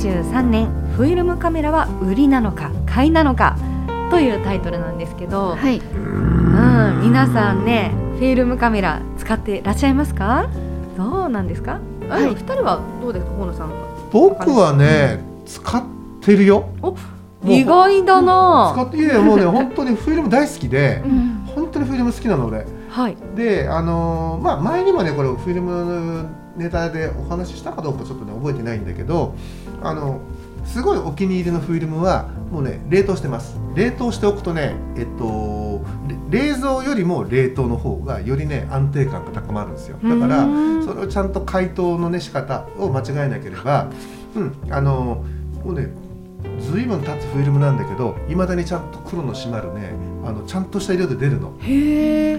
[0.00, 3.58] 2023年フィルムカメラは売りなのか買いなのか
[4.10, 5.78] というタイトルなんですけど、はい。
[5.78, 10.48] うん、皆さんねフィルムカメラ使っていらっしゃいますか？
[10.96, 13.72] どうなんですか、あはい二人はどうですか河野さん
[14.10, 15.84] 僕はね、使っ
[16.20, 16.70] てるよ。
[16.82, 16.96] お
[17.44, 21.46] 意外だ使なっていやいやもうね本当にフィルム大好きでう、ん。
[21.54, 22.66] 本当にフィルム好きなの俺。
[22.88, 29.34] はいで、あのーまあ前にもねこれフィルムネタでお話ししたかどうかちょっとね覚えてないんだけど、
[29.82, 30.20] あの
[30.64, 33.58] すごいお気に入りのフィルムはもうね冷凍してます。
[33.74, 35.84] 冷凍しておくとね、えっと
[36.30, 39.98] れ冷蔵よりも冷凍の方がよりね安定感が高まるんですよ。
[40.02, 40.44] だから。
[40.44, 43.90] うんそれをちゃんと解凍のね仕方を間違えなければ、
[44.34, 45.24] うん、あの
[45.64, 45.88] もうね
[46.60, 49.92] ずいぶん経つフィルムなんだけどいまだにちゃんと黒の締まるね
[50.24, 51.52] あのちゃんとした色で出るの。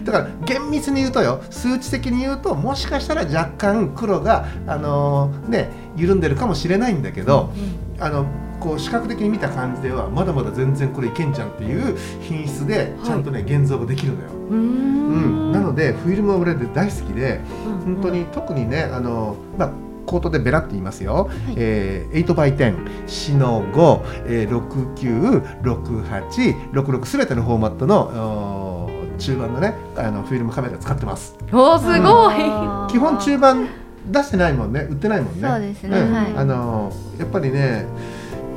[0.05, 7.51] だから厳密に言うとよ数値的に言うともしかしたら若干黒があのね緩んでるかもしれないんだけど、
[7.99, 8.25] あの
[8.59, 14.29] こう視覚的に見た感じではまだまだ全然これいけんじゃんっていう品質でちゃんとね、現像ができるのよ。
[14.51, 15.51] ううん、ん。
[15.51, 17.41] なのでフィルムは俺で大好きで、
[17.83, 19.71] 本当に特にねあのまあ
[20.11, 21.53] 口頭でベラって言いますよ、い。
[21.55, 24.61] えー、8x10 シノ5、えー、
[25.63, 31.35] 696866すべてのフォーマットの中盤のねあのフィルムカメラ使ってます。
[31.51, 32.35] おーすごい。
[32.91, 33.67] 基本中盤
[34.11, 34.81] 出してないもんね。
[34.89, 35.47] 売ってないもんね。
[35.47, 35.99] そうですね。
[35.99, 36.13] うん。
[36.13, 36.33] はい。
[36.35, 37.85] あのやっぱりね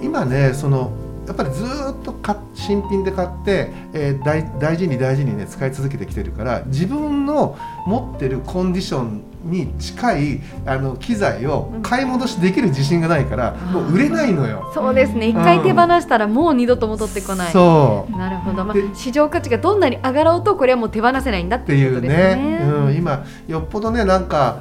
[0.02, 0.90] 今ねその
[1.26, 7.56] やっぱりずーっとか新品で買って、えー大大事に大事にね使い続けてきてるから自分の
[7.86, 13.72] 持ってるコンディションに近いあの機材を買い戻しできる自信がないから、うん。
[13.72, 14.70] もう売れないのよ。
[14.74, 15.28] そうですね。
[15.28, 17.52] 一回手放したらもう二度と戻ってこない。
[17.52, 18.16] そう。
[18.16, 22.60] なるほど、まあで、市場価値がどんなに上がろうとこれはもう手放せないんだっってていうね。
[22.62, 24.60] うん、今よっぽどねなんか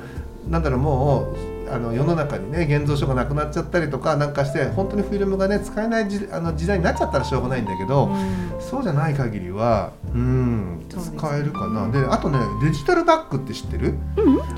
[0.49, 8.61] なんだろうもうあの世の中にね現像書がなくなっちゃったりとかなんかして本当にフィルムがね使えないじあの時代になっちゃったらしょうがないんだけど、うん。
[8.61, 11.89] そうじゃない限りはうん使えるかな。
[11.91, 13.95] であとねデジタルバッグって知ってる、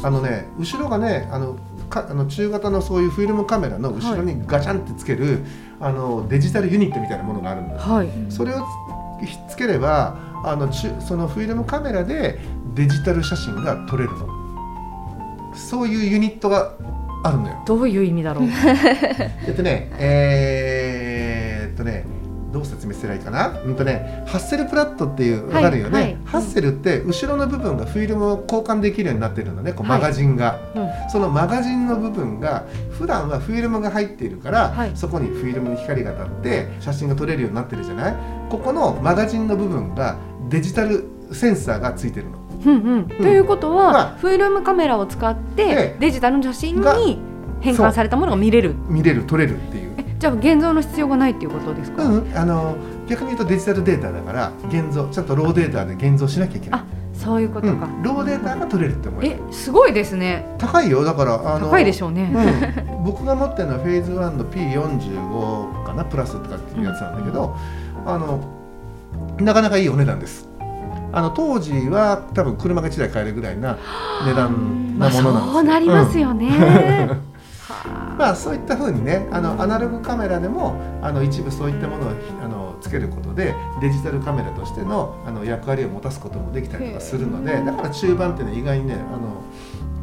[0.04, 1.58] あのね後ろがねあの
[1.90, 5.46] かあの中型のそういうフィルムカメラの後ろにガチャンってつける、
[5.80, 7.80] あのデジタルユニットみたいなものがあるんだよ。
[7.80, 8.10] はい。
[8.30, 8.66] それを
[9.24, 12.40] ひっつければあのちゅそのフィルムカメラで
[12.74, 14.28] デジタル写真が撮れるの。
[15.56, 16.74] そういうユニットが
[17.28, 17.64] あるのよ。
[17.66, 18.48] どういう意味だろう？
[19.48, 22.06] えっとねえー、っとね
[22.54, 23.60] どう説明すればいいかな？
[23.66, 26.18] うんとねハッセルプラットっていうわかるよね、はいはい。
[26.26, 30.00] ハッセルって後ろの部分がフィルムを交換できるようになってるのねこうはい。
[30.00, 30.90] マガジンが、うん。
[31.10, 34.92] そのマガジンの部分が普段はフィルムが入っているから、はい。
[34.96, 38.16] そこにフィルムの光が当たって写真が撮れるようになってるじゃない？
[38.50, 40.16] ここのマガジンの部分が
[40.50, 41.04] デジタル
[41.34, 44.18] センサーがついてるのうんうん、ということは、まあ。
[44.18, 47.20] フィルムカメラを使ってでデジタルの写真がに
[47.62, 48.76] 変換されたものが見れる。
[48.88, 49.94] 見れる撮れるっていう。
[49.98, 52.04] えじゃあ現像の必要がないっていうことですか？
[52.04, 52.76] うん、あの
[53.08, 56.80] 逆に言うとデジタルデータだから現像ちゃんとローデータで現像しなきゃいけない。
[56.82, 57.86] あそういうことか。
[57.86, 60.46] うん、ローデータが取れるって思ええすごいですね。
[60.58, 61.04] 高いよ。
[61.04, 62.32] だからあの高いでしょうね。
[62.90, 67.56] うん、僕が持ってるのはフェーズ1の P45 かなプラスとかっていうやつなんだけど、
[68.06, 68.42] あの
[69.40, 70.50] なかなかいいお値段です
[71.16, 73.78] あの当時は多分車が1台買えるぐらいな
[74.26, 76.50] 値段まあなものなんですよ、そうなりますよね。
[76.50, 82.10] はあ まあそういった風にねあのアナログカメラでもあの一部そういったものを
[82.44, 89.42] あのつけることでデジタルカメラとしてのあの役割を持たすこともできたりとかするのでだから中盤ってね意外にねあの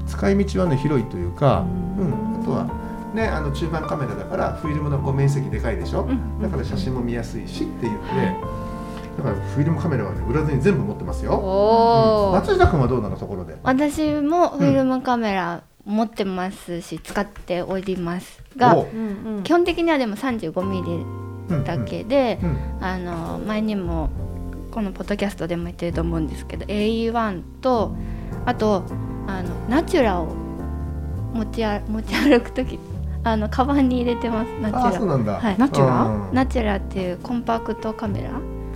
[0.07, 1.65] 使い道はね広いというか、
[1.99, 2.67] うん、あとは
[3.15, 6.03] ねあの中盤カメラだからフィルムのこう面積でかいでしょ？
[6.03, 6.43] うん。
[6.43, 8.37] だから写真も見やすいしっていうので
[9.17, 12.33] だからフィルムカメラはね売らずに全部持ってますよ、うん。
[12.33, 13.57] 松下君はどうなのところで？
[13.63, 18.87] 私もフィルムカメラ持ってますし、使っておりますがおう。
[18.87, 19.43] んうん。
[19.43, 22.59] 基本的にはでも 35mm だけで、うん。
[22.81, 24.09] あの前にも
[24.71, 27.95] このポッドキャストでも言ってると思うんですけど AE1 と
[28.47, 28.85] あと
[29.27, 30.35] あのナチュラを
[31.35, 32.79] 持ちあ持ち歩く時
[33.25, 35.59] あのカバンに入れてますナチああそうュラなんだ、はい。
[35.59, 36.05] ナチュラ？
[36.05, 36.35] うん。
[36.35, 38.31] ナチュラっていうコンパクトカメラ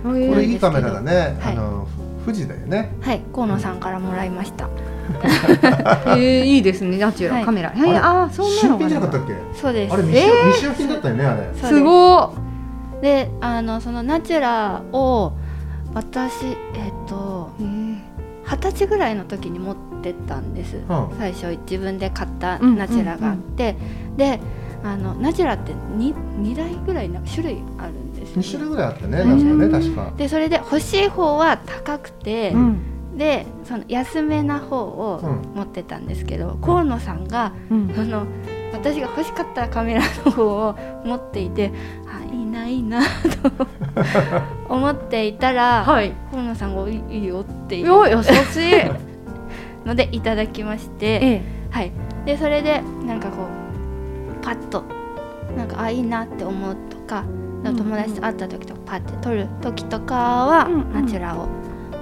[0.07, 1.53] ここれいいカメラだね、はい。
[1.53, 1.87] あの
[2.25, 2.93] 富士だよね。
[3.01, 3.21] はい。
[3.33, 4.69] 河野さんからもらいました。
[6.17, 6.97] えー、いいですね。
[6.97, 7.45] ナチュラ、はい。
[7.45, 7.73] カメラ。
[7.75, 9.33] えあれー、あそんな新のじゃなかったっけ？
[9.53, 9.93] そうです。
[9.93, 11.49] あれ未使用,、未使用品だったよねあれ。
[11.53, 11.67] す。
[11.67, 12.33] すご
[12.99, 13.01] い。
[13.01, 15.33] であのそのナチュラを
[15.93, 17.97] 私えっ、とえー
[18.49, 21.09] 二十歳ぐらいの時に持ってったんです、うん。
[21.17, 23.75] 最初自分で買ったうんナチュラがあって、
[24.15, 24.39] で
[24.83, 29.59] あのナチュラって 2, 2台ぐらいなんか種類あるんですよ2種類ぐらいあったねうん。
[29.59, 30.13] なんかね確か。
[30.17, 33.17] でそれで欲しい方は高くて、うん。
[33.17, 35.55] でその安めな方をうん。
[35.55, 37.93] 持ってたんですけど、河野さんがうん。
[37.95, 38.25] その
[38.73, 41.71] 私が欲しかったカメラの方を持っていて
[42.05, 43.07] あいいないいなと
[44.69, 46.11] 思っていたら、はい。
[46.31, 47.87] 河野さんがいいよっていう。
[47.87, 48.27] よ優し
[48.57, 49.07] い。
[49.85, 51.57] のでいただきまして、ええ。
[51.71, 51.91] はい、
[52.25, 54.83] でそれでなんかこうパッと
[55.55, 60.93] なんかあいいなって思うとかうん友達と会った時とかパッて撮る時とかはうんうん。
[60.93, 61.47] ナチュラを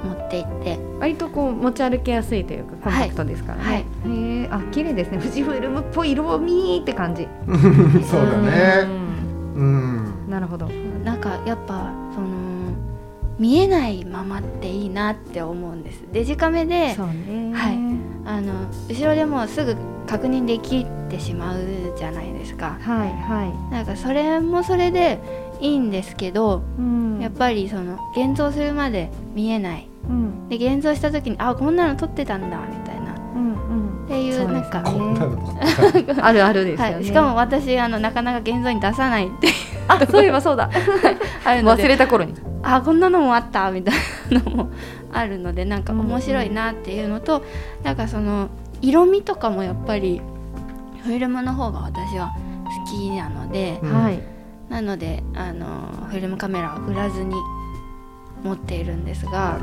[0.05, 3.63] 持って行って、割とこう持ち歩きやすいというかコンパクトですからね。
[3.63, 3.79] はい。
[3.79, 5.17] へえあ綺麗ですね。
[5.17, 7.27] 富士フイルムっぽい色味って感じ。
[8.05, 8.83] そうだね。
[8.83, 9.55] ん。
[9.55, 10.29] うん。
[10.29, 10.69] なるほど。
[11.03, 12.27] なんかやっぱその
[13.37, 16.03] 見えないままっていいなって思うんです。
[16.11, 17.51] デジカメでそうね。
[17.53, 17.77] はい。
[18.25, 18.53] あの
[18.89, 19.75] 後ろでもうすぐ
[20.07, 21.59] 確認できてしまう
[21.97, 22.77] じゃないですか。
[22.81, 23.73] はいはい。
[23.73, 25.19] なんかそれもそれで
[25.61, 27.19] いいんですけど、うん。
[27.19, 29.87] やっぱりその現像するまで見えない。
[30.09, 30.49] うん。
[30.49, 33.13] で現像した時にあこんなの撮ってたんだみたいな。
[33.13, 34.05] っうん。
[34.07, 34.53] ていうそうです。
[34.53, 36.21] ねなんか、こんなの撮ったうん。
[36.25, 36.95] あるあるですよね。
[36.95, 39.47] はい、しかも私あのなかなか現像に出さないって
[39.87, 40.69] あそういえばそうだ。
[41.43, 42.33] あるの忘でれた頃に。
[42.63, 43.95] あこんなのもあったみたい
[44.31, 44.69] なのも
[45.13, 47.43] あるのでなんか面白いなっていうのと、
[47.83, 48.49] なんかその
[48.81, 50.21] 色味とかもやっぱり
[51.03, 52.33] フィルムの方が私は
[52.85, 54.03] 好きなので、うん。
[54.03, 54.19] はい。
[54.69, 57.35] なのであのフィルムカメラは売らずに
[58.43, 59.59] 持っているんですなが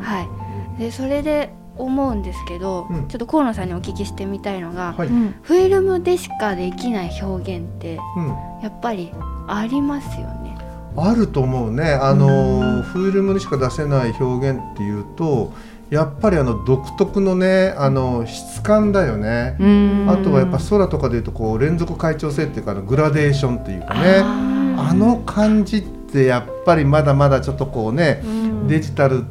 [0.00, 3.08] はい、でそれで思うんですけど、うん。
[3.08, 5.34] ちょっと河野さんにお聞きしてみたいのが、はい、うん。
[5.42, 8.28] フィルムでしかできない表現ってうん。
[8.62, 9.12] やっぱり
[9.46, 10.56] ありますよね。
[10.96, 11.92] あると思うね。
[11.92, 12.82] あのうん。
[12.82, 15.52] フィルムにしか出せない表現っていうと
[15.90, 20.06] やっぱりあの独特のねあの質感だよね、うん。
[20.08, 24.22] あとはやっぱ空とかでいうとこう連続階調性っていうかあのグラデーションっていうかね。
[24.22, 28.68] ああの感じってやっぱりまだまだちょっとこうねうん。
[28.68, 29.24] デジタル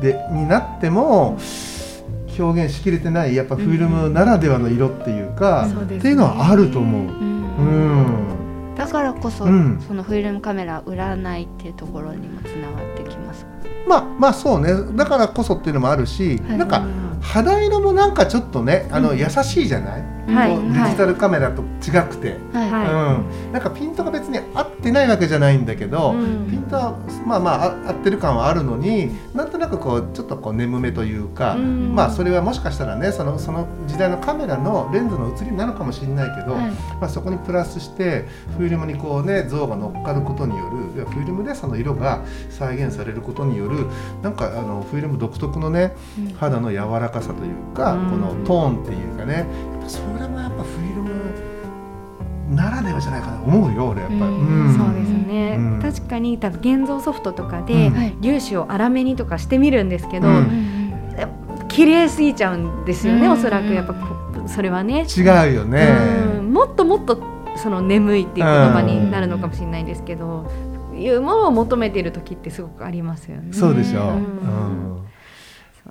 [0.00, 1.38] でになっても
[2.38, 7.02] 表現しきれてないやっぱフィルムならではの色っていうか、そうっていうのはあると思う。
[7.02, 7.32] うん。
[7.56, 9.80] うん、だからこそ、うん。
[9.86, 13.01] そのフィルムカメラ売らないっていうところにもつながってき
[13.86, 14.72] まあまあそうね。
[14.96, 16.58] だからこそっていうのもあるし、はい。
[16.58, 16.84] なんか
[17.20, 19.18] 肌色もなんかちょっとねあの、うん。
[19.18, 26.48] 優しいじゃない、デジタルカメラと違くて、はい、はいうん、なんかピントが別に合ってないわけじゃないんだけど、うん。
[26.48, 26.96] ピントは
[27.26, 31.94] まあまああ合ってる感はあるのになんとなくこうちょっとこう眠めというか、うん。
[31.94, 36.70] まあそれはもしかしたらねそのその時代のカメラのレンズの写りなのかもしれないけど、はい。
[37.00, 38.26] まあ、そこにプラスして
[38.56, 43.86] フィルムにこうね像が乗っかることによるフィルムでその色が再現されることによる
[44.22, 46.34] なんかあのフィルム独特のねうん。
[46.34, 48.10] 肌の柔らかさというか、うん。
[48.10, 49.46] このトーンっていうかね
[49.82, 51.52] ぱそれもやっぱフィルム
[52.54, 53.42] ならではじゃないかな。
[53.42, 54.16] 思うよ俺やっぱ。
[54.16, 54.22] り。
[54.22, 54.68] うん。
[54.68, 54.74] ん。
[54.76, 55.80] そうですね、うん。
[55.80, 57.90] 確かに多分現像ソフトとかで、
[58.22, 60.28] 粒子を粗めにとかしてみるんですけど、
[61.68, 63.32] 綺麗すぎちゃうんですよね、うん。
[63.32, 65.06] おそらくやっぱこそれはね。
[65.06, 65.88] 違うよね。
[66.38, 66.52] うん。
[66.52, 67.22] もっともっと
[67.56, 70.50] その眠いっていう言葉になるのかもしれないですけど、
[70.94, 73.52] いうものを求めている時ってすごくありますよね。
[73.52, 74.00] そうでしょ。
[74.00, 74.04] う。
[74.04, 74.91] うん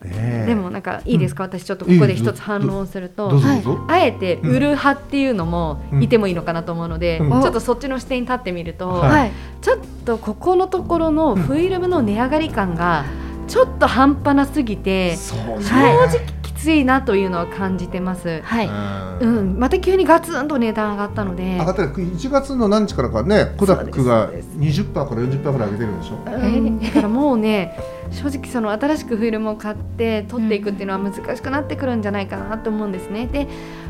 [0.03, 3.47] でもなんかいいですか、私ちょっとここで一つ反論するとどうぞ。
[3.47, 3.85] どうぞ。
[3.87, 6.03] あえて売る派っていうのもうん。
[6.03, 7.41] いてもいいのかなと思うので、うん。
[7.41, 9.09] ちょっとそっちの視点に立ってみると、はい。
[9.09, 9.31] はい
[9.61, 13.05] ちょっとここのところのフィルムの値上がり感が
[13.47, 15.63] ちょっと半端なすぎてそうね。
[15.63, 18.41] 正直きついなというのは感じてます。
[18.43, 26.15] はい、ううんん、また急にガツンと値段上がったので上がったら1月の何日からかねコダックがそうです20%から40%ぐらい上げてるんでしょ。
[26.31, 27.75] うんだからもうね
[28.11, 33.25] 正直その新しくフィルムを買って撮っていくっていうのは難しくなってくるんじゃないかなと思うんですね。
[33.25, 33.47] で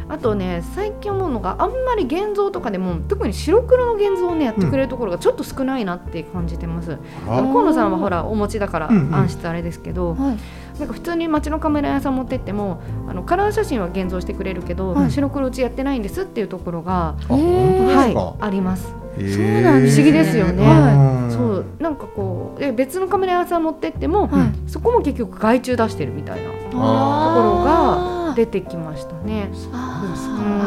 [0.07, 6.97] あとね最近思うのがあんまり現像とかでも特に白黒の現像をねやってくれるところがちょっと少ないなって感じてます。
[7.27, 10.37] ああの河野さんはほらお持ちだからうんうん暗室あれですけど、はい
[10.81, 17.15] なんか普通に街のカメラ屋さん持ってってもあのカラー写真は現像してくれるけど、はい白黒うちやってないんですっていうところが。
[17.29, 18.87] はい、あります。
[18.87, 29.49] そうなんです不思議ですよねうんそうなんかこうで別のカメラ屋さん持ってっても、はいそこも結局外注出してるみたいなあー出てきましたね。
[29.73, 30.05] あ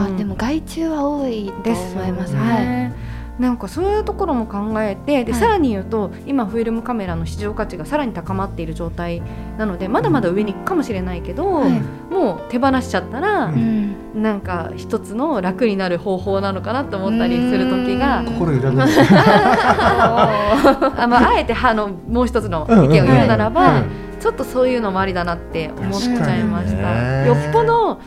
[0.06, 2.34] ーうんでも外注は多いとです思います。
[2.34, 2.66] よはい。
[2.66, 2.94] ね。
[3.38, 5.40] なんかそういうところも考えてで、はい。
[5.40, 9.22] さらに言うと今フィルムカメラの市場価値がさらに高まっている状態
[9.58, 11.70] なのでまだまだ上に行くかもしれないけど、はい。
[12.12, 14.22] もう手放しちゃったら、うん。
[14.22, 18.26] なんか一つの楽になる方法なのかなと思ったりする時がうん。
[18.26, 18.80] 心揺らぐ
[20.96, 23.82] あ,、まあ、あえてあのもう一つの意見を言うならば、
[24.20, 27.26] ちょっとそういうのもありだなって思っちゃいました。
[27.26, 28.00] よっぽど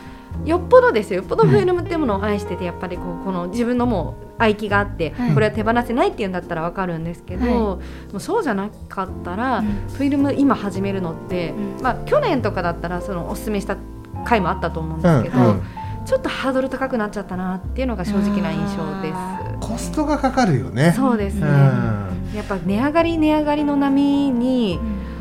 [0.46, 1.18] よっぽどですよ。
[1.18, 5.34] よっぽどフィルムっていうものを愛しててやっぱりこうこの自分のもう愛機があって、はい。
[5.34, 7.54] これは手放せないっていうんだったらわかるんですけど、はい。
[7.54, 7.80] も
[8.14, 9.66] うそうじゃなかったら、うん。
[9.66, 11.82] フィルム今始めるのって、うん。
[11.82, 13.78] まあ去年とかだったらそのおすすめした
[14.26, 15.48] 回もあったと思うんですけど、うん。
[15.48, 15.62] うん。
[16.06, 19.16] ちょっとハードル高くなっちゃったなっていうのが正直な印象です。
[19.60, 20.94] コストがかかるよね。
[20.96, 22.34] そうですね、うん。
[22.34, 24.80] やっぱ値上がり値上がりの波に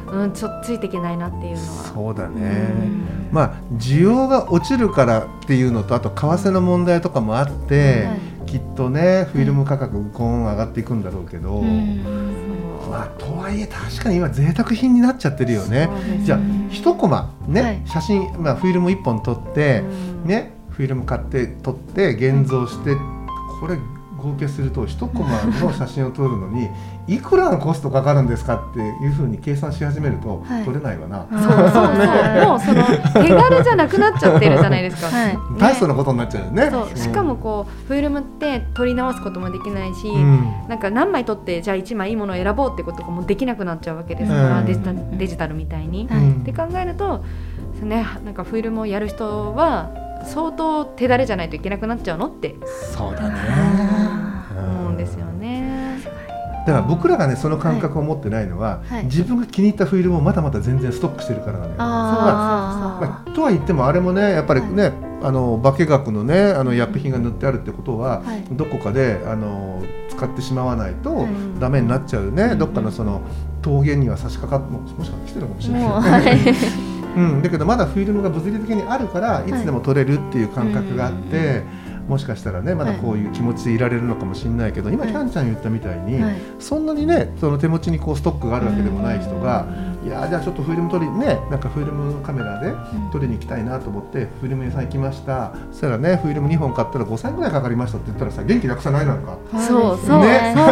[0.09, 1.85] う、んうん、ちょっとついていけないなっていうのは。
[1.95, 3.29] そうだね、うん。
[3.31, 12.03] まあ需要が落ちるからっていうのとあと為替の問題とかもあって、はいきっとねフィルム価格ゴーン上がっていくんだろうけど、うん。
[12.89, 15.91] まあとはいえ確かに今贅沢品になっちゃってるよね。
[15.93, 16.39] そうですじゃあ
[16.71, 17.83] 一コマね、はい。
[17.87, 20.29] 写真、まあ、フィルム1本撮って、うん。
[20.29, 22.95] ねフィルム買って撮って現像して
[23.61, 23.77] これ
[24.17, 26.69] 合計すると1コマの写真を撮るのに
[27.09, 30.65] いくらのコストかかるんですかっていうふうに計算し始めるとはい。
[30.65, 31.71] 撮れないわな、そうそう。
[31.71, 35.09] そう、もうその手軽じゃなくなっちゃってるじゃないですか。
[35.17, 35.39] はい。
[35.59, 36.69] 大層なことになっちゃうよね。
[36.71, 36.97] そう。
[36.97, 40.69] しかもこうフィルムって撮り直すこともできないし、うん。
[40.69, 44.33] なんか何枚撮ってじゃあ1枚いいものを選ぼうってことがもうできなくなっちゃうわけです。
[44.33, 46.09] から、うんデジタデジタルみたいに。
[46.09, 46.41] はいうん。
[46.43, 47.25] って考えると、
[47.83, 49.91] ね、なんかフィルムをやる人は
[50.25, 52.57] 相当手だれじゃないといけなくなっちゃうのって
[52.95, 53.37] そうだね。
[54.57, 55.76] 思うんですよね。
[56.67, 59.05] だから僕らがねその感覚を持ってないのは、はい。
[59.05, 61.75] 自分が気に入ったフィルムをまだまだ全然ストックしてるからなのよ。
[61.79, 64.93] あまあとは言ってもあれもねやっぱりね、
[65.23, 68.45] あの化学のねあの薬品が塗ってあるってことは、はい。
[68.51, 71.29] どこかであの使ってしまわないとはい。
[71.61, 72.59] ダメになっちゃうね、うん。
[72.59, 73.23] どっかのその
[73.63, 76.53] 峠には差し掛かってももしかしてるかもしーれないも
[77.17, 81.63] うん、だけどまだフィルムが物理的にあるからいつでも撮れるっていう感覚があって、
[82.09, 85.13] もしかしたらねまだこういう気持ちでいられるのかもしれないけど、今はい。
[85.13, 86.37] キャンちゃん言ったみたいに、はい。
[86.61, 89.67] そんなにねその手持ちにこうストックがあるわけでもない人が、
[90.05, 92.73] いやーじゃあちょっとフィルム撮りねなんかフィルムカメラで
[93.13, 95.53] 撮りに行きたいなと思ってフィルム屋さん行きました。
[95.73, 99.37] そしたらねフィルム2本買ったら5000円ぐらいかかりましたって言ったらさ元気なくさないなんか？
[99.67, 100.55] そうそうね。
[100.57, 100.63] そ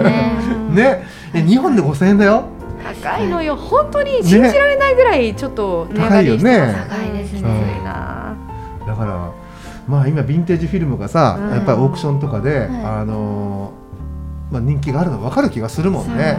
[0.00, 0.02] う。
[0.02, 0.36] ね。
[0.74, 1.04] ね。
[1.34, 2.44] え2本で5000円だよ。
[3.02, 3.56] 高いのよ。
[3.56, 6.88] 本当に信じられないぐらいちょっと値上がりしてます。
[6.88, 7.12] 高いよね。
[7.12, 7.48] 高いですねきつい
[7.84, 8.36] な
[8.86, 9.32] だから
[9.88, 11.50] まあ今ヴィンテージフィルムがさ、うん。
[11.50, 12.76] やっぱりオークションとかで、い。
[12.84, 16.14] あのーまあ、人気があるの分かる気がするもんね。
[16.14, 16.38] ね。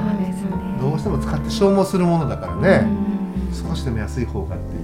[0.80, 2.88] どうしても使って消耗するものだからね、
[3.50, 3.70] うん。
[3.70, 4.84] 少しでも安い方がっていう、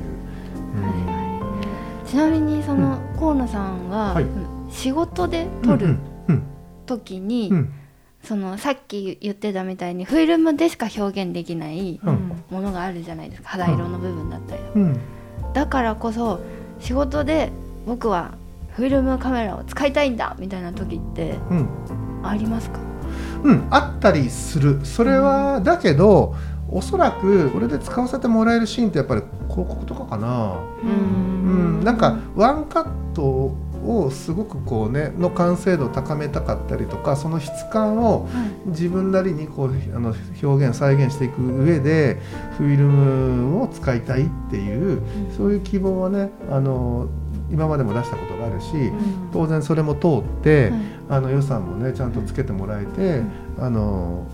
[2.08, 4.26] ちなみにその河野さんははい。
[4.70, 5.98] 仕事でうん撮る
[6.28, 6.44] うん。
[6.86, 7.74] 時に、うん。
[8.24, 12.32] そのさっき言ってたみたいにフィルムでしか表現できないうん。
[12.50, 13.50] ものがあるじゃないですか。
[13.50, 14.80] 肌色の部分だったりとか。
[14.80, 15.00] うん。
[15.54, 16.40] だからこそ
[16.80, 17.52] 仕事で
[17.86, 18.32] 僕は
[18.72, 21.68] フィルムカメラを使いたいんだみたいな時ってうん。
[22.24, 22.80] ありますか？
[23.44, 24.86] うん、あったりする。
[24.86, 26.36] それは、だけど
[26.70, 38.28] おそらくこれで使わせてもらえるシーンってやっぱり広告とかかな、うん、なんかワンカットをすごくこうねの完成度を高めたかったりとかその質感を
[38.68, 42.20] 自分なりにこうあの表現再現していく上で
[42.58, 45.02] フィルムを使いたいっていう
[45.36, 47.08] そういう希望はねあの
[47.52, 48.92] 今までも出したことがあるし
[49.34, 50.72] 当然それも通って、
[51.10, 53.22] あの予算もねちゃんとつけてもらえて、
[53.60, 54.26] あの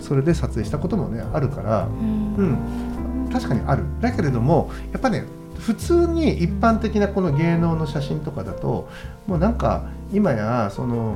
[0.00, 3.84] それで撮影したこともねあるから、うん、確かにある。
[4.00, 5.24] だけれどもやっぱね
[5.58, 8.88] 普通に一般的なこの芸能の写真とかだと
[9.26, 11.14] もうなんか今やその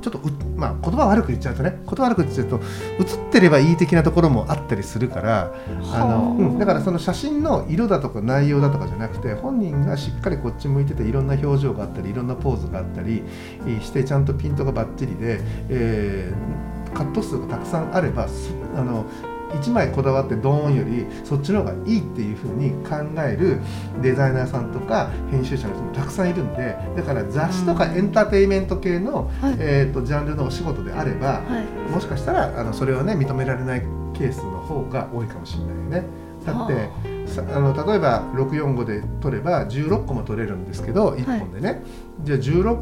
[0.00, 2.60] ちょっとう、まあ、言葉悪く言っちゃうとね言葉悪く言っちゃうと
[3.00, 5.52] 写ってればいい的なところもあったりするから
[5.92, 13.22] あの、うん、だからその写真の色だとか内容だとかじゃなくて本人がしっかりこっち向いてていろんな表情があったりいろんなポーズがあったり
[13.66, 19.04] えーしてちゃんとピントがバッチリで、えーカット数がたくさんあればすあの
[19.50, 23.60] 1枚こだわってドーンよりそっちの方がいいっていうふうに考える
[24.02, 29.56] デザイナーさんとか編集者の人もたくさんいるんでだから雑誌とかエンターテインメント系の、はい。
[29.58, 31.90] えー、とジャンルのお仕事であれば、はい。
[31.90, 33.80] もしかしたらあのそれをね認められない
[34.14, 36.04] ケースの方が多いかもしれないよね。
[36.44, 36.90] だって
[37.26, 41.82] さあの例えば645で撮れば16個も撮れるんですけど1本でね、
[42.22, 42.78] じゃあ16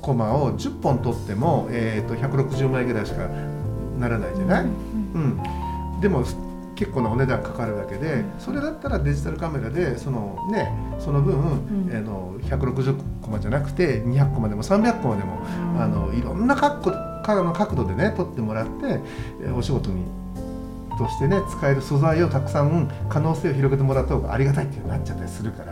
[0.00, 3.28] コマを10本撮っても、えー、と160枚ぐらいしか
[3.98, 4.91] ならないじゃない、うん
[6.00, 6.24] でも
[6.74, 11.90] 結構なお値段かかるわけでそれだったらデジタルカメラでそのねその分、ん。
[11.90, 15.38] えーの160コマじゃなくて200コマでも300コマでも、
[15.78, 16.90] あのいろんな角
[17.44, 19.00] の角度でね撮ってもらって、
[19.42, 20.04] えーお仕事に
[20.98, 25.71] としてね使える素材をたくさん可能性を広げてもらった方がありがたいっていうになっちゃったりするから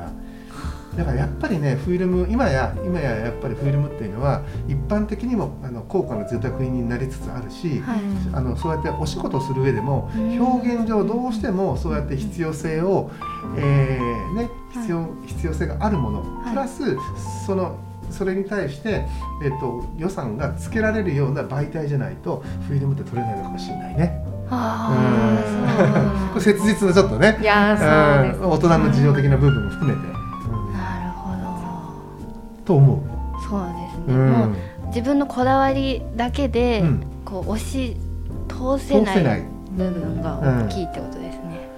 [0.96, 8.00] だからやっぱりねフィルム今や今ややっぱりフィルムっていうのは一般的にもあの高価な贅沢品になりつつあるし、はい。
[8.32, 10.40] あのそうやってお仕事をする上でもうん。
[10.40, 13.10] 表現上どうしてもそうやって必要性を、
[13.56, 16.50] えーね、必要必要性があるもの、い。
[16.50, 16.96] プラス
[17.46, 17.76] その
[18.10, 19.06] それに対して、
[19.44, 24.24] えっと予算がつけられるような媒体じゃないとフィルムって撮れないのかもしれないね。
[24.50, 24.92] あ
[26.32, 27.38] これ切実なちょっとね。
[27.40, 27.84] いやーそ
[28.24, 28.50] うですうん。
[28.50, 30.19] 大人の事情的な部分も含めて、
[32.70, 32.98] と思う。
[33.34, 34.30] どそうですね、うん。
[34.30, 34.50] もう
[34.86, 37.02] 自分のこだわりだけで、うん。
[37.24, 37.96] こう押し
[38.48, 39.44] 通せないい。
[39.72, 41.68] 部分が大きいってことですね、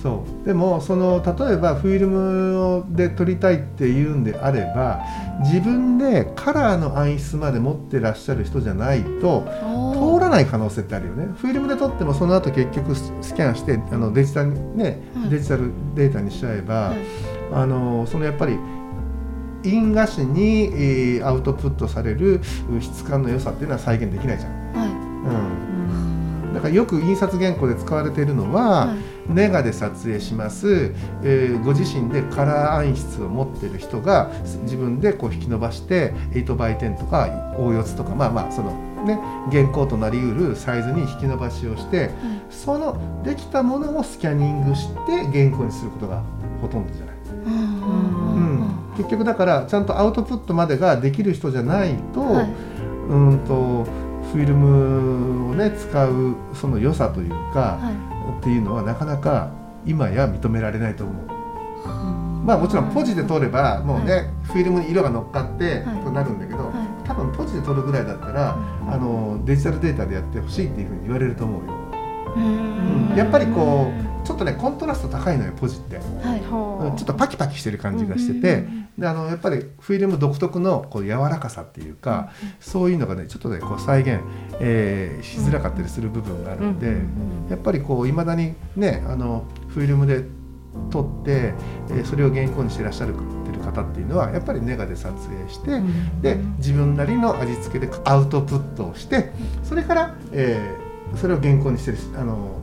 [0.00, 0.46] そう。
[0.46, 5.02] でもその例えばフィルムで撮りたいっていうんであれば
[5.40, 9.44] 自分でカラーの暗質まで持ってらっしゃる人じゃないと
[9.92, 11.26] 通らない可能性ってあるよね。
[11.36, 16.98] フィルムで撮ってもその後結局ススキャンしてあのデジタルね、はいデジタルデータにしちゃえば、はい
[17.52, 18.58] あのそのやっぱり
[19.66, 24.72] 印画紙に、えーアウトプットされるう質感の良さっていうのは再現できないじゃん。
[24.74, 24.88] はい。
[24.88, 26.54] うん。
[26.54, 29.16] だからよく印刷原稿で使われているのは、はい。
[29.28, 34.30] ネガで撮影します、えーご自身でカラー暗質を持ってる人が
[34.62, 38.70] 自分でこう引き伸ばして8倍10とか大四つとかまあまあその
[39.04, 39.18] ね
[39.50, 42.10] 原稿となりうるサイズに引き伸ばしをして
[42.50, 46.22] そのできたものをスキャニングして原稿にすることが
[46.60, 47.05] ほとんどじゃ
[48.96, 52.48] 結局だからちゃんとアウトプットまでができる人じゃないと,、はい。
[53.08, 53.84] うんと
[54.32, 58.40] フィルムをね使うその良さというか、はい。
[58.40, 59.50] っていうのはなかなか
[59.84, 61.26] 今や認められないと思う。
[62.44, 66.04] まあもちろんポジで撮ればもうね、フィルムに色が乗っかってはい。
[66.04, 67.06] となるんだけど、はい。
[67.06, 68.56] 多分ポジで撮るぐらいだったら、
[68.88, 71.74] あのデジタルデータでやってほしいっていうふうに言われると思うよ。
[72.36, 72.40] う
[73.14, 73.16] ん。
[73.16, 73.90] やっぱりこ
[74.22, 75.96] うちょっとねコントラスト高いのよポジって。
[75.96, 76.02] は
[76.36, 76.40] い。
[76.40, 78.66] ちょっとパキパキしてる感じがしてて、
[78.98, 82.30] であのやっぱりフィルム独特のこう柔らかさっていうか、
[82.60, 84.20] そういうのがねちょっとねこう再現、
[84.60, 86.96] えーしづらかったりする部分があるんで、
[87.50, 90.24] やっぱりこういまだにねあのフィルムで
[90.90, 91.54] 撮って、
[91.90, 95.82] えーそれを原稿にしてらっしゃるってる方っていうのはやっぱりネガで撮影して、
[96.22, 99.32] で自分なりの味付けでアウトプットをして
[99.62, 102.60] それから、えーそれを原稿にしてるあの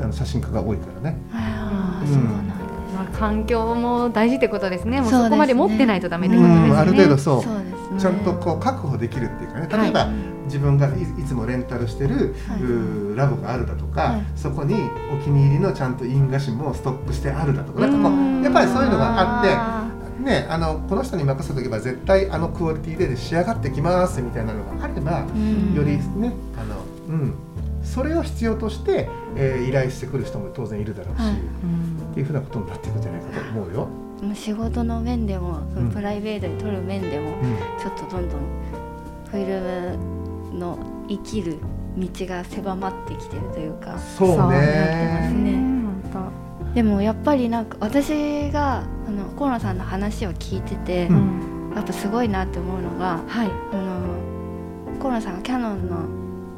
[0.00, 1.16] あの写真家が多いからね。
[1.30, 1.38] うん。
[1.38, 2.08] あう
[2.48, 2.55] なん
[3.18, 5.00] 環境も大事ってことですね。
[5.00, 7.42] もうそこまで持ってないとダメってうことですね、んある程度そう。
[7.42, 8.00] そうですね。
[8.00, 9.68] ちゃんとこう確保できるっていうかね。
[9.70, 12.34] 例えば、はい自分がいいつもレンタルしてる、
[13.16, 14.24] ラボがあるだとか、はい。
[14.36, 14.74] そこに
[15.12, 17.80] お気に入りのちゃんと印画紙もストックしてあるだとか。
[17.80, 19.86] なんかこうやっぱりそういうのがあってあ
[20.20, 25.74] ね、あのこの人に任せておけば絶対あのクオリティで仕上がってきますみたいなのがあれば、うん。
[25.74, 27.34] よりねあの、うん、
[27.82, 31.32] それを必要として、えー依頼してくる人も当然いるだろうし、はい。
[31.32, 33.88] ーうんっていうふうなことになっていくんじゃないかと思うよ。
[34.22, 35.88] もう仕事の面でもそうん。
[35.88, 37.56] のプライベートで撮る面でも、うん。
[37.78, 38.40] ちょっとどんどん
[39.30, 39.60] フィル
[40.50, 41.58] ムの生きる
[41.98, 44.58] 道が狭まってきてるというかそうそうね。
[45.34, 45.52] ね
[46.10, 46.32] 本
[46.74, 51.72] でもやっぱりなんか私があの河野さんの話を聞いてて、当ううん。
[51.76, 53.50] やっぱすごいなって思うのがはい。
[53.72, 55.96] あの河野さんがキヤノンの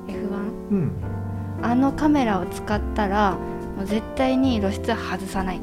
[0.07, 0.92] F1 うん。
[1.62, 3.37] あのカメラを使ったら
[3.79, 5.61] もう絶対に露出外さないっ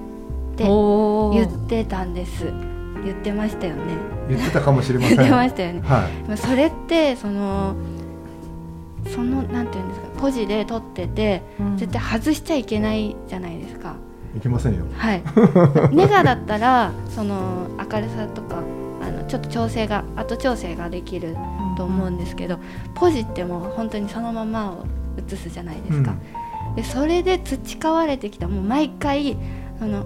[0.55, 2.45] て言ってたんです。
[3.03, 3.97] 言ってましたよね。
[4.29, 5.17] 言ってたかもしれません。
[5.19, 5.81] 言ってましたよね。
[5.81, 6.11] はい。
[6.29, 7.75] まあそれってその
[9.13, 11.77] そのなんていうんですかポジで撮っててうん。
[11.77, 13.95] 絶対外しちゃいけないじゃないですか、
[14.33, 14.85] いけませんよ。
[14.95, 15.21] はい。
[15.93, 18.61] ネガだったらその明るさとか
[19.01, 21.35] あのちょっと調整が後調整ができる
[21.75, 22.59] と思うんですけど
[22.93, 24.85] ポジってもう本当にそのままを
[25.17, 26.15] 映すじゃないですか、
[26.75, 29.37] でそれで培われてきたもう毎回
[29.81, 30.03] あの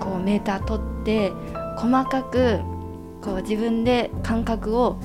[0.00, 1.32] こうメーター取って
[1.76, 2.60] 細かく
[3.22, 5.00] こう自分で感覚を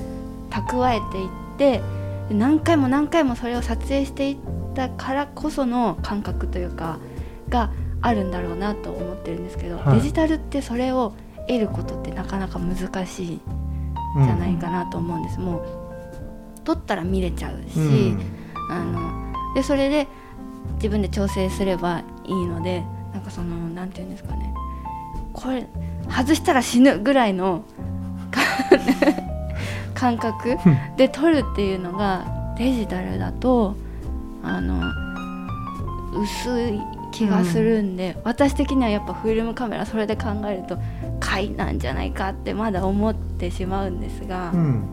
[0.50, 1.82] 蓄えていって
[2.28, 4.36] で何回も何回もそれを撮影していっ
[4.74, 6.98] たからこその感覚というか
[7.48, 7.72] が
[8.02, 9.98] あるんだろうなと思ってるんですけど、はい。
[9.98, 11.14] デジタルってそれを
[11.48, 13.40] 得ることってなかなか難しい
[14.16, 18.20] うんじゃないかなと思うんです、もう撮ったら見れちゃうし、うん。
[18.70, 20.06] あのでそれで
[20.80, 24.52] 自分で調整すればいいのでなんかそのなんていうんですかね。
[25.32, 25.66] これ
[26.08, 27.62] 外したら死ぬぐらいの
[29.94, 30.56] 感覚
[30.96, 32.24] で撮るっていうのが
[32.56, 33.76] デジタルだと
[34.42, 34.82] あの
[36.18, 36.80] 薄い
[37.12, 40.78] 気がするんで、私的にはやっぱフィルムカメラそれで考えると
[41.20, 44.84] 買いなんじゃないかってまだ思ってしまうんですが、うん、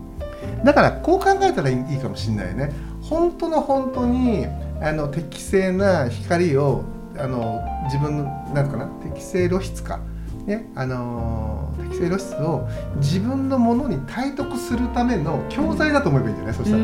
[0.64, 2.72] だからこう考えたらいいかもしれないね。
[3.02, 4.46] 本当の本当に
[4.82, 6.84] あの適正な光を
[7.18, 10.00] あの自分のなんかな適正露出か、
[10.46, 16.84] ねあのー適正露出を自分のものに体得するための教材だと思えばいいんじゃないそしたら。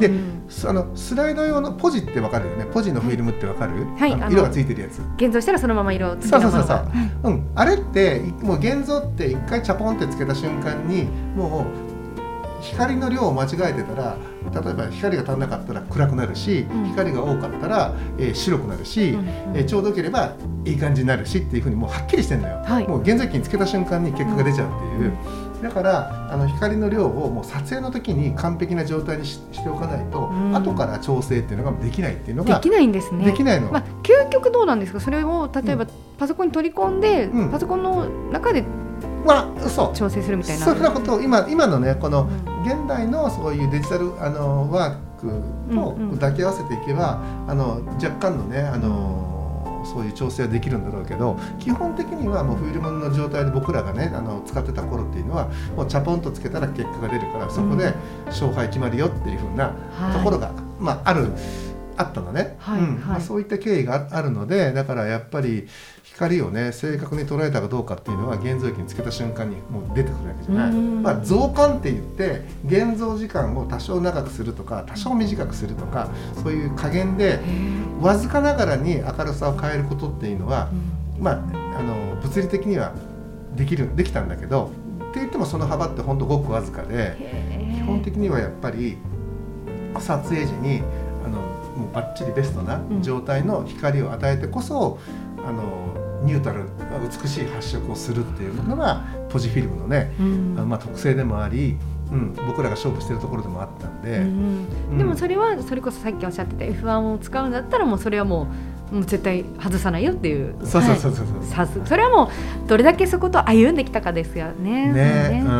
[0.00, 2.66] であのスライド用のポジってわかるよね。
[2.72, 5.02] ポジのフィルムってわかる、はい色がついてるやつ。
[5.16, 6.88] 現像したらそのまま色付きそうそうそうそう、
[7.24, 11.04] うん、あれっていもう現像って一回チャポンってつけた瞬間に
[11.36, 11.87] もう
[12.60, 14.16] 光の量を間違えてたら
[14.52, 16.84] 例えば光が足んなかったら暗くなるし、うん。
[16.90, 19.28] 光が多かったら、えー白くなるし、うん。
[19.54, 22.88] えーちょうどよければいい感じになるしっていうふうにもうはっきりしてんのよ、はい。
[22.88, 25.12] もう現像機につけた瞬間に結果が出ちゃうっていう、
[25.62, 30.56] だからあの光の量をもう撮影の時に完璧な状態にししておかないと、うん。
[30.56, 33.24] 後から調整っていうのができないっていうのができないんですね。
[33.24, 33.70] できないの。
[33.70, 35.00] まあ、究極どうなんですか？
[35.00, 37.50] それを例えばうパソコンに取り込んで、うん。
[37.50, 38.64] パソコンの中で
[39.28, 40.64] まあそう調整するみたいな。
[40.64, 45.26] そことを今今のねこのうん現代のそういうデジタルあのワーク
[45.72, 46.18] とうんうん。
[46.18, 57.94] 抱き合わせていけば、あの若干のねあのそういう調整はできるんだろうけど基本的にはもうフィルムの状態で僕らがねあの使ってた頃っていうのはもうチャポンとつけたら結果が出るからそこで
[58.26, 60.18] 勝敗決まるよっていうふうなはい。
[60.18, 61.28] ところが、まあ、ある
[61.96, 63.00] あったのね、はいうん。
[63.00, 63.22] まあ、はい。
[63.22, 65.66] そういった経緯がああるのでだからやっぱり
[66.18, 71.02] 光をね正確に捉えたかどうかっていうのは現像機につけた瞬間にもう出てくるわけじゃない、うん。
[71.02, 76.10] まあ、増刊って言って現像時間を多少長くするとか多少短くするとか
[76.42, 77.38] そういう加減で
[78.00, 80.70] わずかながらに明るさを変えることっていうのは
[81.16, 81.22] う、ん。
[81.22, 82.92] まあ、あの物理的には
[83.54, 84.72] できるできたんだけど
[85.10, 87.16] って言ってもその幅って本当ごくわずかで。
[87.78, 88.98] 基本的にはやっぱり
[89.98, 90.82] 撮影時に
[91.24, 94.98] あのもうバッチリベストな状態の光を与えてこそ、
[95.38, 95.62] あの
[96.22, 96.68] ニュートラル
[97.22, 100.54] 美しい発色をするっていうのがポジフィルムのね、うん。
[100.68, 101.76] まあ、特性でもあり、
[102.10, 104.18] うん、僕らが勝負してるところでもあったんで、
[104.96, 108.48] でもそれはそれこそさっきおっしゃってた F1 を使うんだったらもうそれはも
[108.90, 111.80] うもう絶対外さないよっていうそうそうそうそうそう、さす。
[111.84, 112.30] それはも
[112.64, 114.92] うどれだけそこと歩んできたかですよね。
[114.92, 115.42] ね。
[115.44, 115.56] そう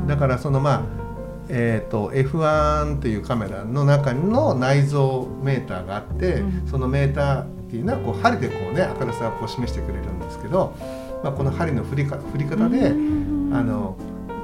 [0.00, 0.82] うん、だからそのまあ
[1.52, 6.68] えー、と F1 っていうカメラの中の内蔵メーターがあって、うん。
[6.68, 10.74] そのメーターっていうのはこう針でこうね明るさをこう示してくれるんですけど、
[11.22, 13.96] まあ、この針の振りか振り方で、うんあの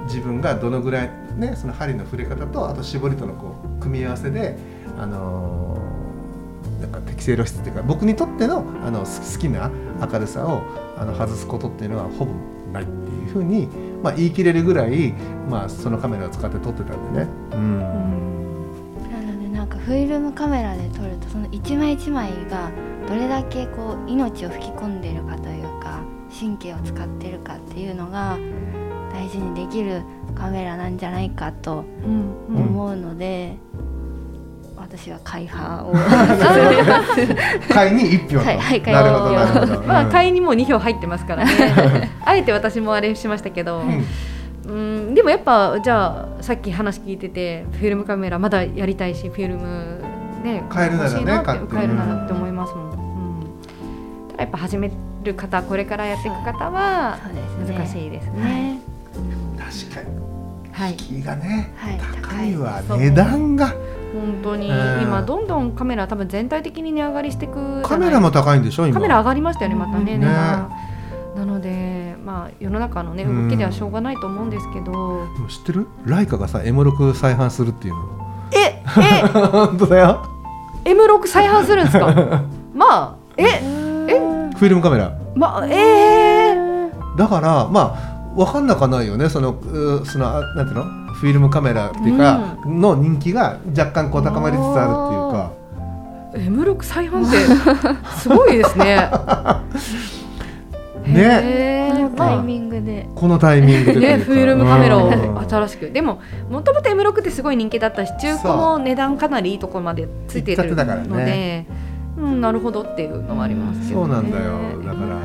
[0.07, 4.57] 自分がどのぐらいねその針の振り方とあと絞りとのこう組み合わせで
[4.97, 10.63] あのーなんか適正露出っていうか僕にとってのあの好好きな明るさを
[10.97, 12.33] あの外すことっていうのはほぼ
[12.73, 13.69] ないっていうふうに、
[14.03, 15.13] まあ、言い切れるぐらい、
[15.49, 17.29] まあ、そのカメラを使って撮ってたんでね。
[17.53, 17.59] うん。
[17.59, 19.11] うん。
[19.11, 22.71] なのでなんかフィルムカメラで撮るとその一枚一枚が
[23.09, 26.01] どれだけこう命を吹き込んでるかというか
[26.39, 28.39] 神経を使ってるかっていうのが
[29.13, 30.03] 大事にできる
[30.35, 32.63] カメラなんじゃないかとうんうん。
[32.63, 33.57] 思うので、
[34.77, 35.93] 私は買い派を。
[37.73, 39.83] 買いに一票と、はいはいなるほどなるほど。
[39.83, 40.11] まあうん。
[40.11, 42.11] 買いにも2票入ってますからね。
[42.25, 44.05] あえて私もあれしましたけど、うん。
[44.67, 44.71] う
[45.11, 50.03] ん、でもやっぱじゃあさっき話聞いててフィルムカメラまだやりたいしフィルム
[50.43, 51.67] ね買えるならね欲しいなって買って。
[51.75, 52.95] 買えるならって思いますもん、う
[53.45, 54.91] ん、ただやっぱ始め
[55.23, 57.79] る方これからやっていく方はそうですね。
[57.79, 58.81] 難しいですね。
[59.59, 60.17] 確かに。
[60.73, 60.97] はい。
[60.99, 61.99] 敷居がね、はい。
[62.23, 62.83] 高いわ。
[62.87, 63.69] そう値段が。
[64.13, 65.03] 本当にうん。
[65.03, 67.49] 今どんどんカメラ多分全体的に値上がりしてい？
[67.49, 68.95] くカメラも高いんでしょ今。
[68.95, 70.21] カメラ上がりましたよねまたねうん。
[70.21, 70.71] 値段
[71.37, 73.49] なのでまあ世の中のねうん。
[73.49, 75.87] 動きではしょうがないと思うんですけど、でも知ってる？
[76.05, 78.49] ライカがさ M6 再販するっていうの。
[78.53, 78.83] ええ。
[79.51, 80.25] 本当だよ。
[80.85, 82.45] M6 再販するんですか？
[82.77, 83.59] まあええ？
[84.55, 85.19] フィルムカメラ。
[85.35, 89.31] まあええだからまあ分かんなかないよね。
[89.31, 90.85] そのうそのあなんていうの？
[91.15, 96.75] フィルムカメラっていうか、の人気が若干こう高まりつつあるっていうか。
[96.75, 97.39] M6 再販って
[98.19, 99.09] すごいですね。
[101.07, 101.87] ね。
[101.97, 103.09] このタイミングで。
[103.15, 105.49] このタイミングでね、フィルムカメラをうん。
[105.49, 105.91] 新しく。
[105.91, 111.67] でももともと M6 ってすごい人気だったし中古も値段かなりいいところまでついてるたからので、ね。
[111.71, 111.76] うん、
[112.35, 114.53] なるほどっていうのはありますね、そうなんだよ。
[114.85, 115.17] だから。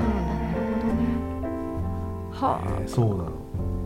[2.32, 2.60] はあ。
[2.82, 3.32] えーそうなの。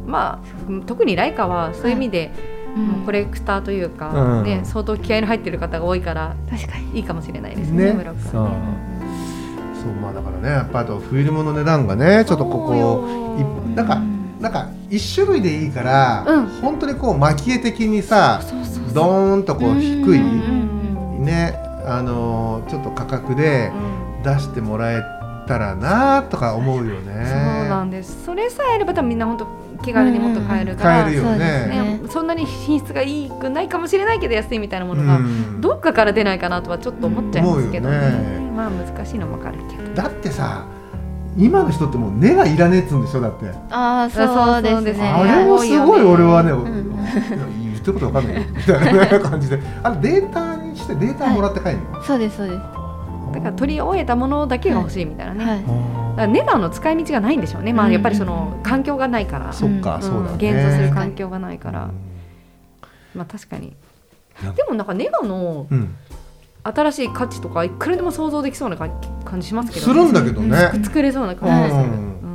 [0.07, 2.31] まあ特にライカはそういう意味で、
[2.75, 4.43] もうコレクターというか、うん。
[4.43, 6.99] ね、相当気合いの入ってる方が多いから確かに。
[6.99, 7.91] いいかもしれないですねね。
[7.91, 8.47] M6 はねそう。
[9.83, 14.01] そうまあだからねやっぱあとフィルムの値段がねちょっとここいなんか
[14.39, 16.45] なんか一種類でいいから、うん。
[16.61, 18.93] 本当にこう蒔絵的にさそうそうそう。
[18.93, 20.19] ドーンとこう低い、
[21.19, 24.05] ねあのーちょっと価格でうん。
[24.23, 25.03] 出してもらえ
[25.47, 27.25] たらなとか思うよね。
[27.27, 28.25] そうなんです。
[28.25, 29.47] それさえあれば多分みんな本当
[29.83, 31.99] 気軽にもっと買えるから、買えるよそうですね。
[31.99, 35.61] ね、そんなに品質がいいくないかもしれないけど安いみたいなものが、うん。
[35.61, 38.51] どっかから出ないかなとはちょっと思っちゃいますけどね,、ね。
[38.55, 39.93] まあ難しいのもわかるけど。
[39.93, 40.65] だってさ
[41.37, 43.45] 今の人ってもう根がいらねえっつうんでしょだって。
[43.69, 44.75] ああそうですね。
[44.77, 45.07] そうですね。
[45.07, 46.55] あれもすごい俺はね、ん。
[46.55, 48.41] 言ってることわかんないよ。
[48.55, 49.59] みたいな感じで。
[49.83, 52.59] あれデータにしてデータもらって帰るの、そうですそうです。
[53.33, 55.61] だから取り終えたものだけが欲しいみたいなね、はい。
[55.61, 55.73] だか
[56.17, 57.91] ら値段の使い道がないんでしょうね、まあ、うん。
[57.91, 60.01] やっぱりその環境がないから、そっか、うん。
[60.01, 60.51] そうだね。
[60.51, 61.91] 現像する環境がないから、うん。
[63.15, 63.75] まあ確かに。
[64.55, 65.95] でもなんかネガのうん。
[66.67, 68.89] 新しい価値とかいくらでも想像できそうな感
[69.23, 71.91] 感じしますけど、するんだけどね、作れそうな感じでする、うん。
[71.91, 72.31] う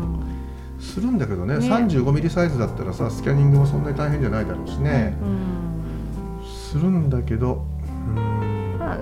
[0.79, 0.81] ん。
[0.81, 1.59] するんだけどね。
[1.59, 1.67] ね。
[1.69, 6.47] 35ミリサイズだったらさスキャニングもそんなに大変じゃないだろうしね、うん。
[6.47, 7.67] するんだけど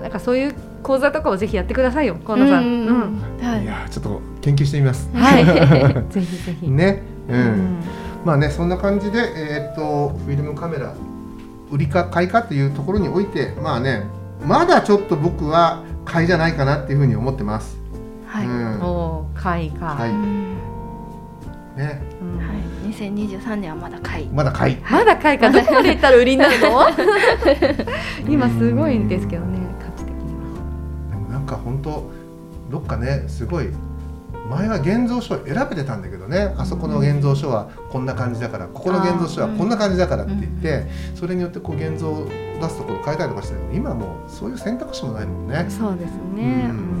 [0.01, 3.63] なんかそういう講座とかをぜひやってくださいよ河野さん、うんうんはい。
[3.63, 5.09] いやーちょっと研究してみます。
[5.13, 5.45] はい。
[6.09, 7.77] ぜひぜひ、ね、うん、うん。
[8.25, 10.93] まあねそんな感じでえーっとフィルムカメラ
[11.71, 14.03] 売りか買いかっていうところにおいてまあね
[14.45, 17.77] まだちょっと僕は買いじゃないかなっていうふうに思ってます。
[18.25, 20.09] はい、うん、おー買いか、はい。
[20.09, 20.57] うん。
[21.77, 22.01] ね
[22.91, 24.27] 2023年はまだ買い。
[24.29, 24.77] まだ買い？
[24.89, 25.49] まだ買いか？
[25.51, 26.87] どこまでいったら売りになるの？
[28.29, 31.11] 今すごいんですけどね価値的には。
[31.11, 32.09] でもなんか本当
[32.71, 33.69] どっかねすごい
[34.49, 42.25] 前は現像書を選べてたんだけどねあそこの現像書はこんな感じだからここの現像書はこんな感じだからって言ってそれによってこう現像を
[42.59, 45.65] 出すところ変えたりとかして今はもうそういう選択肢もないもんね。
[45.69, 46.98] そうですね、うん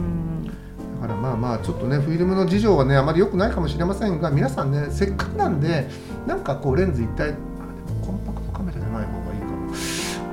[1.39, 5.87] まあまあちょっとねフィルムの事情はねあまり良くないかもしれませんが皆さんねせっかくなんで
[6.27, 9.73] なんかこうレンズ一体あでもコンパクトカメラじゃない方がいいかも。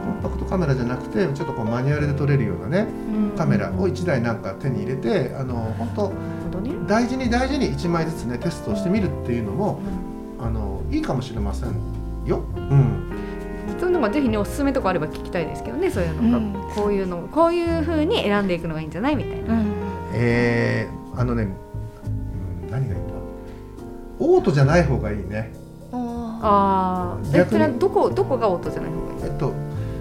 [0.07, 2.87] コンパクトカメラじゃなくてちょっとこうマニュアルで撮れるようなね
[3.37, 6.13] カメラを1台なんか手に入れてあの本当
[6.87, 9.81] 大事に大事に1枚ずつねテストをしてみるっていうのも
[10.39, 11.73] あのいいかもしれません
[12.25, 12.45] よ。
[12.57, 13.13] うん、
[13.81, 16.53] そういうのがぜひねおすすめとかあれば聞きたいですけどねそういうのが、うん。
[16.75, 19.86] こういうのこういう風に選んでいくのがいいんじゃないみたいな、うん
[20.19, 23.15] えー、あのね、うん、何がいいんだ？
[24.19, 25.53] オートじゃない方がいいね。
[25.93, 29.33] ああえ逆にどこどこがオートじゃない方がいい？
[29.33, 29.53] えっと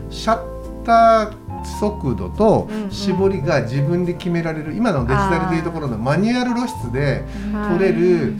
[0.10, 2.92] シャッター速度とうんうん。
[2.92, 8.36] 絞りが自分で決められる今のデジタルでいうところのマニュアル露出で撮れる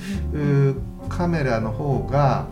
[1.10, 2.48] カメラの方が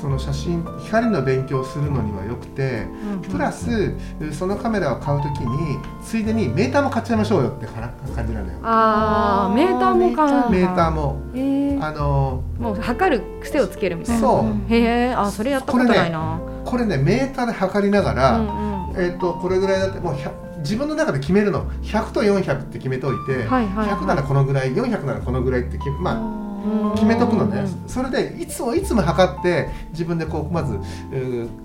[0.00, 2.86] その写真光の勉強をするのにはよくて
[3.30, 3.92] プラス
[4.32, 8.58] そのカメラを買うときについでにメーターも買っちゃいましょうよって感じなのよ。
[8.62, 11.20] ああメーターも買うメーターも。
[11.34, 14.20] えー、あのもう測る癖をつけるみたいな。
[14.20, 14.72] そう。
[14.72, 23.88] へえあそれやったことないな、これねメーターで測りながら、うんうんえー、とこれぐらいだってもう100自分の中で決めるの100と400って決めといて、はいはいはい。
[23.96, 26.47] 100ならこのぐらい400ならこのぐらいってまあ、うん
[26.94, 30.78] 決めとくのね、うんそれでいつもいつも測って自分でこうまず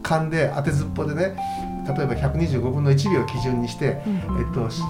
[0.02, 1.36] 勘で当てずっぽでね
[1.88, 4.14] 例えば125分の1秒を基準にして、うん。
[4.40, 4.82] えっとし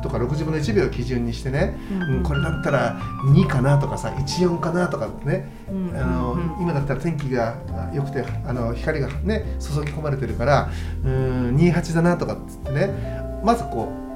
[0.00, 2.02] とか60分の1秒を基準にしてね、うん。
[2.02, 2.98] うんこれだったら
[3.32, 5.96] 2かなとかさ14かなとかね、うん。
[5.96, 7.56] あのうん今だったら天気が
[7.92, 10.70] 良くてあの光がね注ぎ込まれてるから
[11.04, 12.90] うーん28だなとかっつってね
[13.44, 14.07] まずこう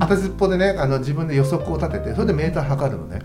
[0.00, 3.20] 当てずっぽでねあの自分で予測を立ててそれでメーター測るのね。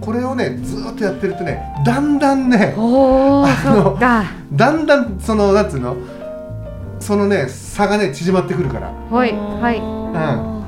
[0.00, 3.98] これをねずーっとやってるとねだんだんねあの
[4.52, 5.96] だんだんそのなんつうの
[6.98, 8.88] そのね差がね縮まってくるから。
[8.88, 9.80] はいはい。
[9.80, 10.62] は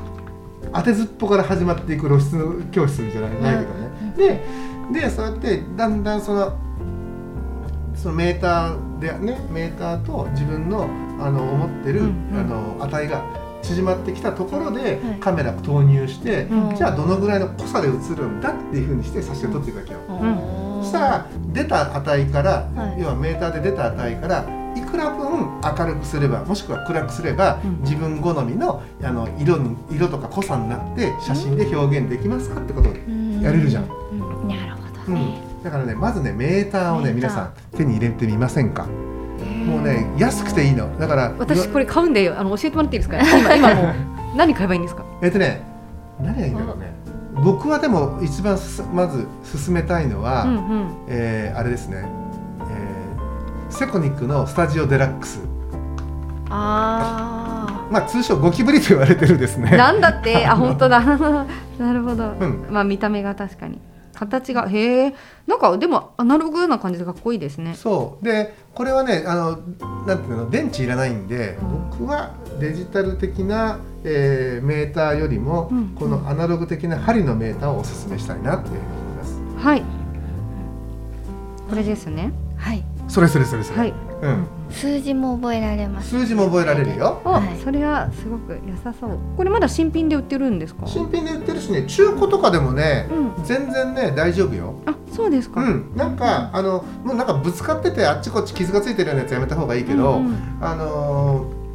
[0.73, 4.41] 当てずっぽから始まっていく露出の教室じゃないないけどね、
[4.91, 6.57] ででそうやってだんだんその
[7.95, 12.39] そのメーターでねメーターと自分のあの思ってる、うんうん。
[12.39, 13.23] あの値が
[13.65, 15.19] 縮まってきたところで、はい。
[15.19, 16.75] カメラ投入して、うん。
[16.75, 19.99] じゃあどのぐらいの濃さで映るんだっていうふうにして写真を撮っていくわけよ。
[20.09, 20.83] うん。
[20.83, 23.01] そしたら出た値から、はい。
[23.01, 27.81] 要はメーターで出た値からいくら分明るくすればもしくは暗くすれば、うん。
[27.81, 32.93] 自分好みのあの色に色とか濃さになって写真で表現できますかってことを、
[33.41, 33.83] やれるじゃん。
[34.11, 34.47] うん。
[34.47, 35.15] なるほどうん。
[35.15, 38.87] ねだからねまずねメーターをね皆さん手に入れてみませんか？
[39.65, 40.97] もうね安くていいの。
[40.99, 43.17] だから私これ買うんであの教えてもらっていいですか？
[43.55, 43.93] 今今もう
[44.37, 45.03] 何買えばいいんですか？
[45.21, 45.61] えっとね
[46.21, 46.93] 何がいいんだろうね。
[47.43, 49.27] 僕はでも一番すまず
[49.65, 50.87] 勧めたいのは、うんうん。
[51.07, 52.05] えーあれですね、
[52.61, 55.39] えーセコニックのスタジオデラックス。
[56.49, 59.75] あまあ通称ゴキブリと言われてるですね。
[59.75, 60.45] なんだって？
[60.47, 61.01] あ 本当だ。
[61.77, 62.65] なるほど、うん。
[62.71, 63.79] まあ見た目が確かに
[64.15, 65.15] 形がへえ。
[65.45, 67.75] なんかでもアナログな感じでかっこいいですね。
[67.75, 68.25] そう。
[68.25, 69.59] でこれはねあの
[70.07, 71.57] なんていうの電池いらないんで、
[71.91, 79.39] 僕はデジタル的な、えーメーターよりも、うんこのアナログ的な針のメーターをおすすめしたいなって思います。
[79.57, 79.83] はい。
[81.69, 82.31] これですね。
[82.57, 82.83] はい。
[83.07, 83.93] それそれそれそれ、はい。
[84.21, 86.09] うん、数字も覚えられます。
[86.09, 87.21] 数字も覚えられるよ。
[87.23, 87.57] お、はい。
[87.63, 89.17] それはすごく良さそう。
[89.37, 90.85] これまだ新品で売ってるんですか？
[90.85, 93.43] 新品で売ってるしね中古とかでもね、うん。
[93.45, 94.75] 全然ね大丈夫よ。
[94.85, 100.35] あそうですか、うん、なんかあのもうなんかぶつかっててあっちこっち傷がついてるようなやつやめた方がいいけど、うんうん。
[100.61, 101.65] あのー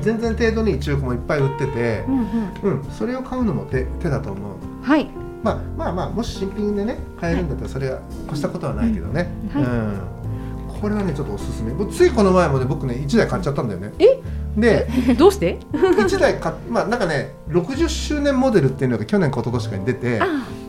[0.00, 2.18] 全然程度に中古もいっぱい売っててう、ん
[2.64, 2.80] うん。
[2.82, 2.90] うん。
[2.90, 4.52] それを買うのも手手だと思う。
[4.82, 5.08] はい。
[5.44, 9.62] まあまあまあもし新品でね買えるんだったらそれは越したことはないけどね、はい。
[9.62, 10.00] うん
[10.84, 11.72] これはねちょっとおすすめ。
[11.72, 13.94] 僕ついこの前もね僕ね1台買っちゃったんだよね。
[13.98, 14.20] え？
[14.54, 15.58] で どうして？
[15.72, 20.26] 1台買っまあなんかね60周年モデルっていうのが去年か一昨年かに出てあ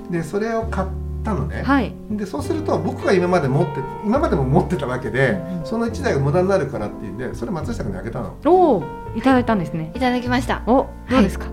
[0.09, 0.87] でそれを買っ
[1.25, 1.93] たのね、はい。
[2.11, 3.71] でそうすると僕が今まで持って
[4.05, 8.35] 今までも持ってたわけで、その1台が無駄になるからっていうんでそれ松下君にあげたの。
[8.45, 8.83] おお
[9.17, 9.91] いただいたんですね。
[9.95, 9.99] い。
[9.99, 10.61] ただきました。
[10.65, 11.47] おどうですか、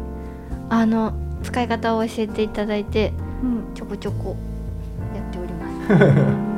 [0.70, 3.74] あの使い方を教えていただいてうん。
[3.74, 4.36] ちょこちょこ
[5.16, 6.42] やっております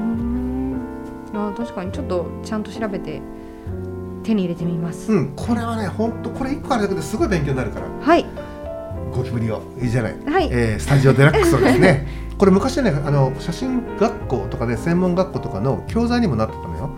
[1.34, 3.20] いや確かにちょっとちゃんと調べて
[4.22, 7.86] 手に入れてみます、うんこれはね本当これ1個あるだけですごい勉強になるから。
[8.00, 8.24] はい。
[9.12, 12.06] ゴキブリをいいじゃない、はい、えースタジオデラックスをですね。
[12.38, 16.90] これ昔ねあの写真学校とかで専門学校とかの教材にもなってたのよ。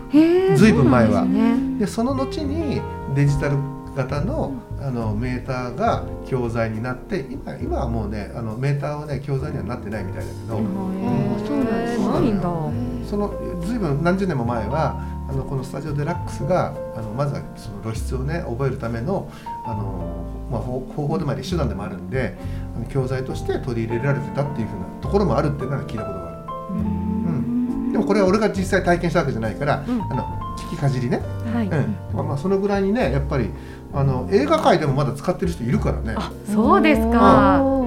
[0.56, 1.22] ずいぶん前は。
[1.22, 1.78] そですね。
[1.78, 2.80] でその後に
[3.14, 3.56] デジタル
[3.96, 12.40] 型のあのメーターが教材になって今今はもうねあのメーターはね教材にはなってないみたいだけど、そうなんですそうなのよないん。
[12.40, 12.48] だ
[13.06, 19.30] そのずいぶん何十年も前はあのこのスタジオデラックスがあのまずはその露出をね覚えるための
[19.64, 22.36] あの、まあ、方方法でもあり手段でもあるんで
[22.76, 26.36] あの教材として取り入れられてたっていうふうなところもあるっていうのは聞いたことがある。
[26.70, 30.02] うん、でもこれは俺が実際体験したわけじゃないから、うん。
[30.02, 30.24] あの
[30.56, 31.20] 聞きかじりね、
[31.52, 31.96] はい、うん。
[32.12, 33.50] まあ、まあそのぐらいにねやっぱり
[33.92, 36.14] あの映画界でもまだ使ってる人いるからね。
[36.16, 37.85] あそうですか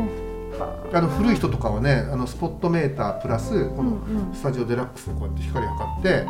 [0.93, 4.34] あの古い人とかはねあのスポットメータープラスこのうんうん。
[4.34, 6.25] スタジオデラックスでこうやって光測って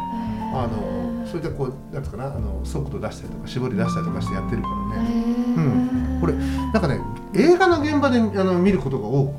[0.53, 5.09] あのそれでこうなんつうかなあの速度出したりとか絞り出したりとかしてやってるからね。
[5.57, 6.17] うん。
[6.21, 6.99] これなんかね
[7.35, 9.35] 映画の現場であの見ることが多く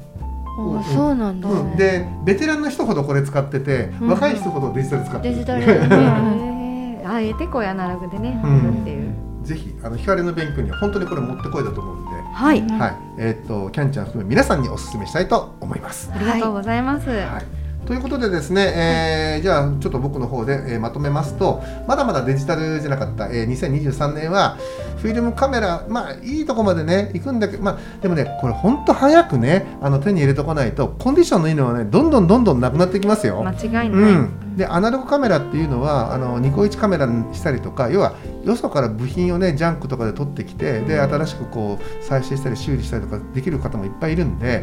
[0.78, 4.08] あそうなんだ、うん、でベテランの人ほどこれ使ってて、うん。
[4.08, 5.62] 若い人ほどデジタル使ってるデジタル。
[5.64, 7.10] へー。
[7.10, 8.80] あえてこうアナログでね、うん。
[8.82, 12.94] っていうぜひあの光の勉強には本当にこれもってこいだと思うんで、はい、うんはい。
[13.18, 16.10] えーっとキャンちゃん含め皆さんにお勧めしたいと思います。
[16.14, 17.86] ありがとうございます、はい。
[17.86, 24.58] ということでですね、えーじゃあちょっと僕の方で、えーまとめますとまだまだデジタルじゃなかった、えー2023年は
[25.00, 33.42] フィルムカメラまあいいとこまでね行くんだけどまあでもねこれ本当早くねあの手に入れとかないとコンディションのいいのはねどんどんどんどんなくなっていきますよ。
[33.42, 44.62] 間違いない、うん、でアナログカメラっていうのはあのニコイチカメラにしたりとか要はよそから部品をねジャンクとかで取ってきてで新しくこう再生したり修理したりとかできる方もいっぱいいるんで、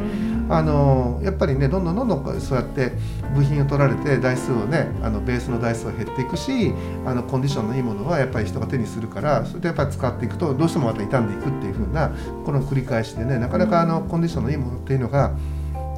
[0.50, 2.92] あのやっぱりねどんどんどんどんこうそうやって
[3.36, 6.74] 部品を取られて台数をねあのベースの台数は減っていくし
[7.06, 12.12] あのコンディションのいいものはやっぱり人が手にするからそれでやっぱり使っていくとどうしてもまた傷んでいくっていう風な
[12.46, 15.32] この繰り返しでねなかなかあのコンディションのいいものっていうのが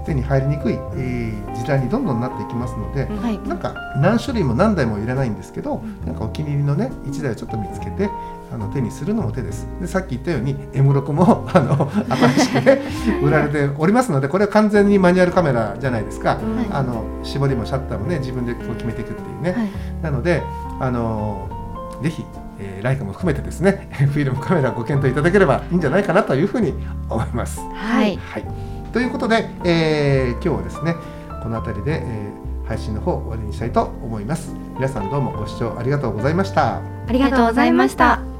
[0.05, 3.39] 手に入りにくい、えー時代にどんどんなっていきますので、はい。
[3.47, 8.09] なんか何種類も何台もいらないんですけど、なんかお気に入りのね1台をちょっと見つけて
[8.51, 9.67] あの手にするのも手です。
[9.81, 12.81] でさっき言ったように M6 も あの新しくね
[13.21, 16.37] 売られておりますのでこれは完全にマニュアルカメラじゃないですか。
[16.71, 19.51] あの絞りもシャッターもね自分でこう決めていくっていうね。
[19.51, 19.69] はい。
[20.01, 20.41] なので
[20.79, 21.49] あの
[22.01, 22.25] ぜひ、
[22.59, 26.73] えーライカも含めてですね フィルムカメラご検討いただければいいんじゃないかなというふうに
[27.09, 27.59] 思います。
[27.73, 28.17] はい。
[28.17, 28.45] はい、
[28.93, 30.95] ということで、えー今日はですね
[31.43, 34.53] この辺りで、えー配信の方終わりにしたいと思います。
[34.75, 36.75] 皆さんどうもご視聴ありがとうございました。
[36.75, 38.38] ありがとうございました